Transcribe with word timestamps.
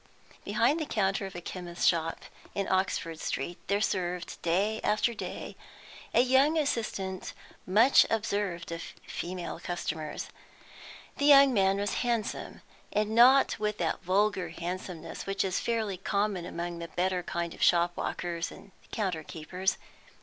Behind 0.43 0.79
the 0.79 0.87
counter 0.87 1.27
of 1.27 1.35
a 1.35 1.41
chemist's 1.41 1.85
shop 1.85 2.21
in 2.55 2.67
Oxford 2.67 3.19
Street 3.19 3.59
there 3.67 3.79
served, 3.81 4.41
day 4.41 4.81
after 4.83 5.13
day, 5.13 5.55
a 6.11 6.21
young 6.21 6.57
assistant 6.57 7.33
much 7.67 8.07
observed 8.09 8.71
of 8.71 8.81
female 9.05 9.59
customers. 9.59 10.29
The 11.17 11.25
young 11.25 11.53
man 11.53 11.77
was 11.77 11.93
handsome, 12.01 12.63
and 12.91 13.11
not 13.13 13.59
with 13.59 13.77
that 13.77 14.01
vulgar 14.01 14.49
handsomeness 14.49 15.27
which 15.27 15.45
is 15.45 15.59
fairly 15.59 15.97
common 15.97 16.47
among 16.47 16.79
the 16.79 16.87
better 16.87 17.21
kind 17.21 17.53
of 17.53 17.61
shop 17.61 17.95
walkers 17.95 18.51
and 18.51 18.71
counter 18.91 19.21
keepers. 19.21 19.77